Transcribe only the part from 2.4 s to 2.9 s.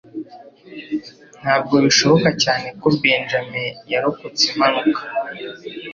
cyane ko